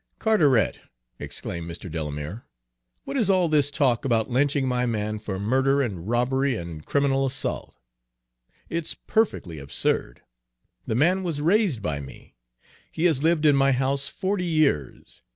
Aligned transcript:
"Carteret," 0.17 0.79
exclaimed 1.19 1.69
Mr. 1.69 1.87
Delamere, 1.87 2.47
"what 3.03 3.15
is 3.15 3.29
all 3.29 3.47
this 3.47 3.69
talk 3.69 4.03
about 4.03 4.31
lynching 4.31 4.67
my 4.67 4.87
man 4.87 5.19
for 5.19 5.37
murder 5.37 5.79
and 5.79 6.09
robbery 6.09 6.55
and 6.55 6.83
criminal 6.83 7.23
assault? 7.23 7.77
It's 8.67 8.95
perfectly 8.95 9.59
absurd! 9.59 10.23
The 10.87 10.95
man 10.95 11.21
was 11.21 11.39
raised 11.39 11.83
by 11.83 11.99
me; 11.99 12.33
he 12.91 13.05
has 13.05 13.21
lived 13.21 13.45
in 13.45 13.55
my 13.55 13.73
house 13.73 14.07
forty 14.07 14.45
years. 14.45 15.21